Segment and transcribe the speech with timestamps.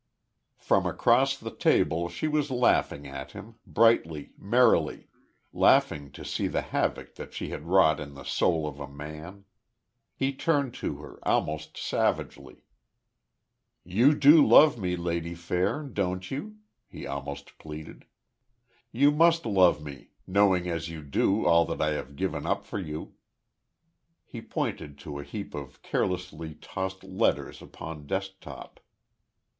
[0.57, 5.05] From across the table she was laughing at him, brightly, merrily
[5.53, 9.45] laughing to see the havoc that she had wrought in the soul of a man.
[10.15, 12.63] He turned to her, almost savagely.
[13.83, 16.55] "You do love me, Lady Fair, don't you?"
[16.87, 18.07] he almost pleaded.
[18.91, 22.79] "You must love me, knowing as you do all that I have given up for
[22.79, 23.13] you."
[24.25, 28.79] He pointed to a heap of carelessly tossed letters upon desk top.